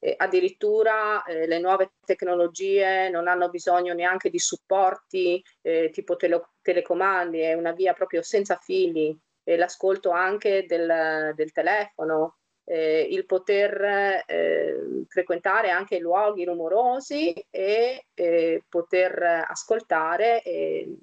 [0.02, 6.48] Eh, addirittura eh, le nuove tecnologie non hanno bisogno neanche di supporti eh, tipo tele-
[6.62, 9.16] telecomandi, è una via proprio senza fili
[9.50, 12.36] e l'ascolto anche del, del telefono.
[12.64, 20.96] Eh, il poter eh, frequentare anche luoghi rumorosi e eh, poter ascoltare eh,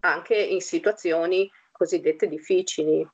[0.00, 3.08] anche in situazioni cosiddette difficili.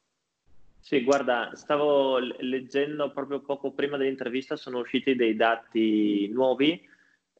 [0.80, 6.88] Sì, guarda, stavo leggendo proprio poco prima dell'intervista, sono usciti dei dati nuovi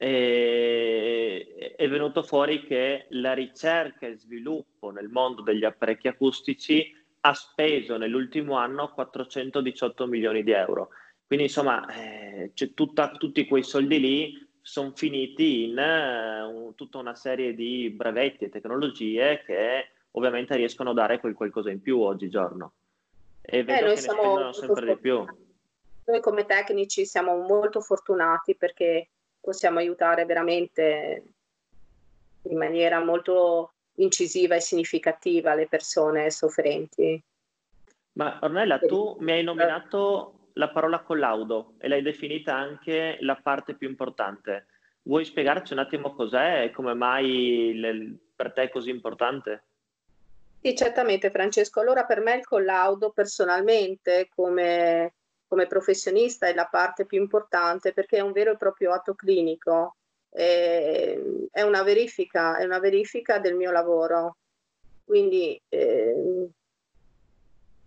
[0.01, 7.35] e è venuto fuori che la ricerca e sviluppo nel mondo degli apparecchi acustici ha
[7.35, 10.91] speso nell'ultimo anno 418 milioni di euro.
[11.27, 17.55] Quindi insomma, eh, tutta, tutti quei soldi lì sono finiti in uh, tutta una serie
[17.55, 22.73] di brevetti e tecnologie che ovviamente riescono a dare quel qualcosa in più oggigiorno.
[23.41, 25.25] E vedo eh, che ne spendono sempre di più.
[26.05, 29.09] Noi come tecnici siamo molto fortunati perché
[29.49, 31.23] possiamo aiutare veramente
[32.43, 37.19] in maniera molto incisiva e significativa le persone soffrenti.
[38.13, 43.75] Ma Ornella, tu mi hai nominato la parola collaudo e l'hai definita anche la parte
[43.75, 44.67] più importante.
[45.05, 49.65] Vuoi spiegarci un attimo cos'è e come mai le, per te è così importante?
[50.61, 51.81] Sì, certamente Francesco.
[51.81, 55.15] Allora per me il collaudo personalmente come,
[55.49, 59.97] come professionista è la parte più importante perché è un vero e proprio atto clinico,
[60.29, 61.19] è,
[61.51, 64.37] è, una, verifica, è una verifica del mio lavoro.
[65.05, 66.49] Quindi eh,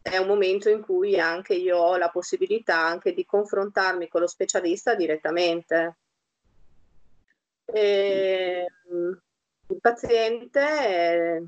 [0.02, 4.28] è un momento in cui anche io ho la possibilità anche di confrontarmi con lo
[4.28, 5.97] specialista direttamente.
[7.65, 8.65] E,
[9.67, 11.47] il paziente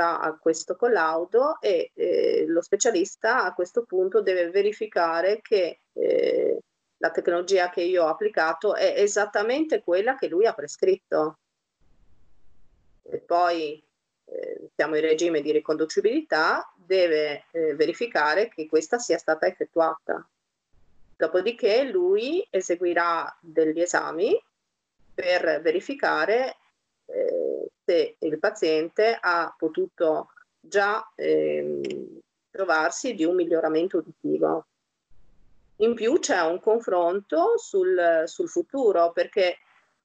[0.00, 6.58] va a questo collaudo e eh, lo specialista a questo punto deve verificare che eh,
[6.96, 11.38] la tecnologia che io ho applicato è esattamente quella che lui ha prescritto.
[13.02, 13.82] E poi
[14.24, 20.26] eh, siamo in regime di riconducibilità, deve eh, verificare che questa sia stata effettuata.
[21.16, 24.42] Dopodiché lui eseguirà degli esami
[25.12, 26.56] per verificare
[27.12, 31.80] eh, se il paziente ha potuto già ehm,
[32.50, 34.66] trovarsi di un miglioramento uditivo.
[35.76, 39.56] In più c'è un confronto sul, sul futuro perché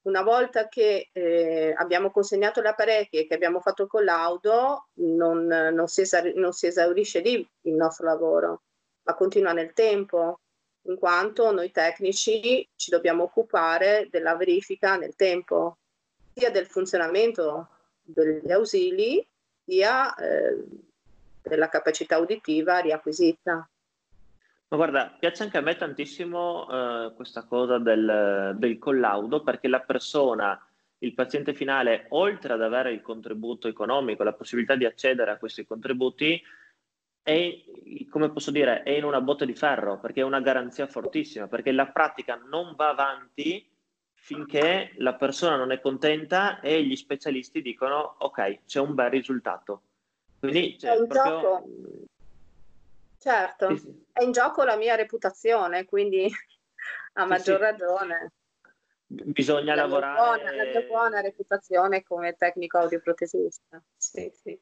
[0.03, 5.45] una volta che eh, abbiamo consegnato le apparecchi e che abbiamo fatto il collaudo, non,
[5.45, 6.03] non, si
[6.35, 8.61] non, si esaurisce lì il nostro lavoro,
[9.03, 10.39] ma continua nel tempo,
[10.83, 15.77] in quanto noi tecnici ci dobbiamo occupare della verifica nel tempo,
[16.35, 17.69] sia del funzionamento
[18.03, 19.25] degli ausili,
[19.63, 20.65] sia eh,
[21.41, 23.69] della capacità uditiva riacquisita.
[24.67, 29.79] Ma guarda, piace anche a me tantissimo eh, questa cosa del, del collaudo perché la
[29.79, 30.61] persona,
[30.99, 35.65] il paziente finale, oltre ad avere il contributo economico, la possibilità di accedere a questi
[35.65, 36.41] contributi,
[37.23, 37.63] è,
[38.09, 41.71] come posso dire, è in una botte di ferro perché è una garanzia fortissima, perché
[41.71, 43.67] la pratica non va avanti
[44.25, 49.83] finché la persona non è contenta e gli specialisti dicono ok, c'è un bel risultato.
[50.39, 51.63] Quindi c'è, proprio...
[53.19, 54.05] certo, sì, sì.
[54.11, 56.27] è in gioco la mia reputazione, quindi
[57.13, 58.31] a maggior ragione.
[59.05, 60.15] Bisogna la lavorare.
[60.15, 63.79] Buona, la mia buona reputazione come tecnico audioprotesista.
[63.95, 64.59] Sì, sì.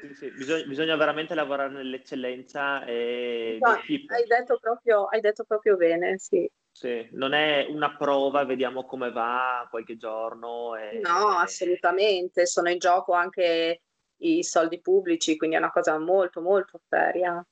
[0.00, 0.30] Sì, sì.
[0.32, 2.84] Bisogna, bisogna, veramente lavorare nell'eccellenza.
[2.84, 6.50] E no, hai, detto proprio, hai detto proprio bene, sì.
[6.74, 7.08] Sì.
[7.12, 10.74] Non è una prova, vediamo come va qualche giorno.
[10.74, 10.98] E...
[11.00, 12.46] No, assolutamente.
[12.46, 13.82] Sono in gioco anche
[14.16, 17.46] i soldi pubblici, quindi è una cosa molto, molto seria.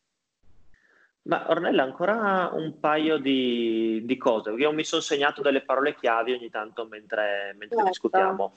[1.24, 6.32] Ma Ornella, ancora un paio di, di cose, io mi sono segnato delle parole chiavi
[6.32, 7.90] ogni tanto mentre, mentre certo.
[7.90, 8.54] discutiamo.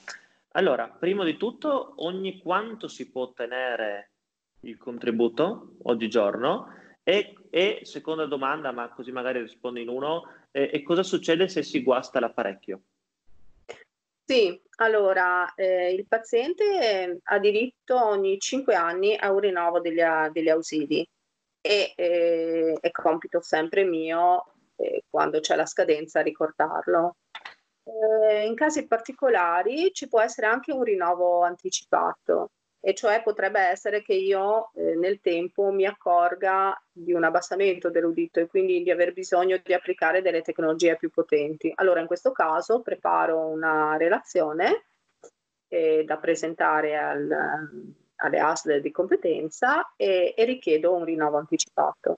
[0.53, 4.13] Allora, prima di tutto, ogni quanto si può ottenere
[4.61, 6.73] il contributo oggigiorno?
[7.03, 10.23] E, e seconda domanda, ma così magari rispondo in uno,
[10.55, 12.81] e, e cosa succede se si guasta l'apparecchio?
[14.23, 20.01] Sì, allora eh, il paziente ha diritto ogni 5 anni a un rinnovo degli,
[20.31, 21.07] degli ausili
[21.59, 27.17] e eh, è compito sempre mio eh, quando c'è la scadenza ricordarlo.
[27.83, 32.51] Eh, in casi particolari ci può essere anche un rinnovo anticipato,
[32.87, 38.39] e cioè potrebbe essere che io eh, nel tempo mi accorga di un abbassamento dell'udito
[38.39, 41.71] e quindi di aver bisogno di applicare delle tecnologie più potenti.
[41.77, 44.83] Allora in questo caso preparo una relazione
[45.67, 47.27] eh, da presentare al,
[48.17, 52.17] alle ASL di competenza e, e richiedo un rinnovo anticipato.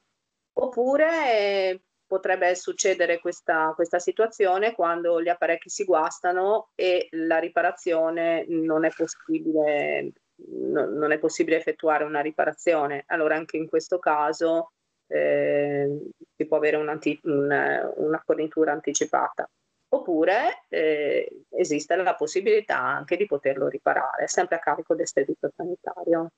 [0.59, 8.43] Oppure eh, potrebbe succedere questa, questa, situazione quando gli apparecchi si guastano e la riparazione
[8.49, 10.11] non è possibile,
[10.45, 13.03] no, non è possibile effettuare una riparazione.
[13.07, 14.71] Allora anche in questo caso
[15.07, 19.49] eh, si può avere un anti, un, una fornitura anticipata
[19.89, 26.31] oppure eh, esiste la possibilità anche di poterlo riparare, sempre a carico del servizio sanitario.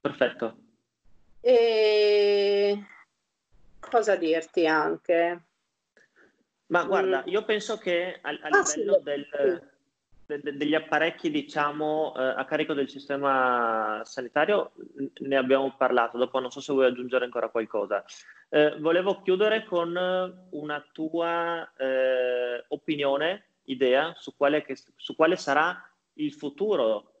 [0.00, 0.56] Perfetto.
[1.40, 2.84] E
[3.78, 5.42] cosa dirti anche?
[6.66, 7.28] Ma guarda, mm.
[7.28, 9.76] io penso che a, a ah, livello sì, del, sì
[10.36, 14.72] degli apparecchi, diciamo, eh, a carico del sistema sanitario
[15.20, 18.04] ne abbiamo parlato, dopo non so se vuoi aggiungere ancora qualcosa.
[18.50, 19.96] Eh, volevo chiudere con
[20.50, 25.82] una tua eh, opinione, idea su quale, che, su quale sarà
[26.14, 27.12] il futuro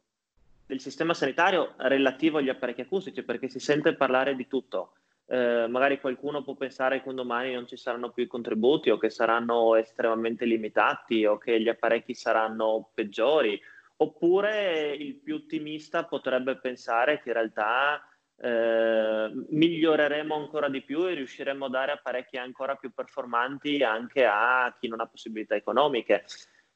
[0.66, 4.92] del sistema sanitario relativo agli apparecchi acustici, perché si sente parlare di tutto.
[5.30, 8.96] Eh, magari qualcuno può pensare che un domani non ci saranno più i contributi o
[8.96, 13.60] che saranno estremamente limitati o che gli apparecchi saranno peggiori,
[13.96, 18.02] oppure il più ottimista potrebbe pensare che in realtà
[18.40, 24.74] eh, miglioreremo ancora di più e riusciremo a dare apparecchi ancora più performanti anche a
[24.80, 26.24] chi non ha possibilità economiche.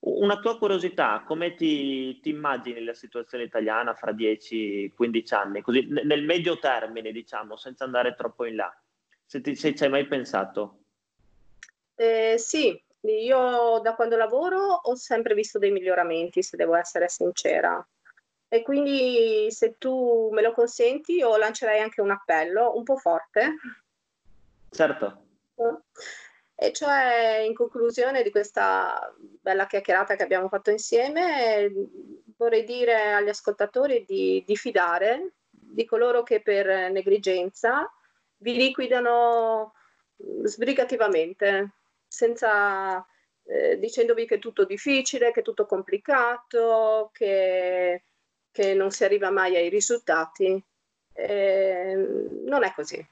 [0.04, 6.24] Una tua curiosità, come ti, ti immagini la situazione italiana fra 10-15 anni, così nel
[6.24, 8.82] medio termine, diciamo, senza andare troppo in là?
[9.24, 10.78] Se, ti, se ci hai mai pensato?
[11.94, 17.86] Eh, sì, io da quando lavoro ho sempre visto dei miglioramenti, se devo essere sincera.
[18.48, 23.54] E quindi se tu me lo consenti, io lancerei anche un appello un po' forte.
[24.68, 25.26] Certo.
[26.62, 31.68] E cioè, in conclusione di questa bella chiacchierata che abbiamo fatto insieme,
[32.36, 37.92] vorrei dire agli ascoltatori di, di fidare di coloro che per negligenza
[38.36, 39.74] vi liquidano
[40.44, 41.72] sbrigativamente,
[42.06, 43.04] senza
[43.42, 48.04] eh, dicendovi che è tutto difficile, che è tutto complicato, che,
[48.52, 50.64] che non si arriva mai ai risultati.
[51.12, 51.94] Eh,
[52.44, 53.04] non è così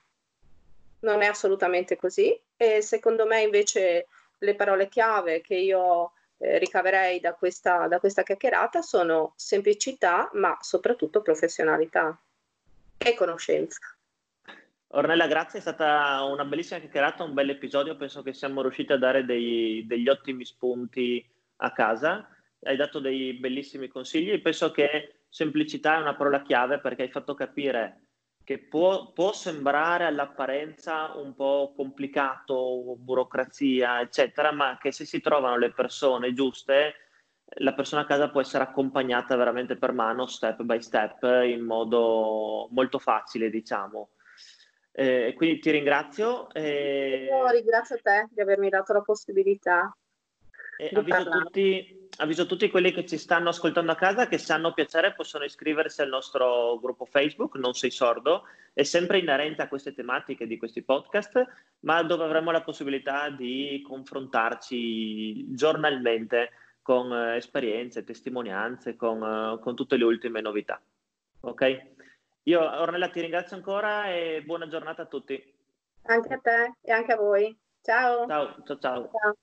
[1.01, 2.39] non è assolutamente così.
[2.57, 4.07] E secondo me invece
[4.39, 10.57] le parole chiave che io eh, ricaverei da questa, da questa chiacchierata sono semplicità ma
[10.61, 12.19] soprattutto professionalità
[12.97, 13.79] e conoscenza.
[14.93, 18.99] Ornella, grazie, è stata una bellissima chiacchierata, un bel episodio, penso che siamo riusciti a
[18.99, 21.25] dare dei, degli ottimi spunti
[21.59, 22.29] a casa,
[22.65, 24.41] hai dato dei bellissimi consigli.
[24.41, 28.01] Penso che semplicità è una parola chiave perché hai fatto capire
[28.51, 35.57] che può, può, sembrare all'apparenza un po' complicato, burocrazia, eccetera, ma che se si trovano
[35.57, 36.95] le persone giuste,
[37.59, 42.67] la persona a casa può essere accompagnata veramente per mano, step by step, in modo
[42.73, 44.09] molto facile, diciamo.
[44.91, 46.51] Eh, quindi ti ringrazio.
[46.53, 47.29] E...
[47.31, 49.97] Io ringrazio te di avermi dato la possibilità.
[50.77, 54.73] E avviso tutti, avviso tutti quelli che ci stanno ascoltando a casa che se hanno
[54.73, 59.95] piacere possono iscriversi al nostro gruppo Facebook, Non sei sordo, è sempre inerente a queste
[59.95, 61.43] tematiche di questi podcast,
[61.81, 66.51] ma dove avremo la possibilità di confrontarci giornalmente
[66.83, 70.81] con eh, esperienze, testimonianze, con, eh, con tutte le ultime novità.
[71.41, 71.89] Ok?
[72.45, 75.59] Io Ornella ti ringrazio ancora e buona giornata a tutti.
[76.03, 77.57] Anche a te e anche a voi.
[77.83, 78.27] Ciao.
[78.27, 79.11] Ciao, ciao, ciao.
[79.11, 79.37] ciao.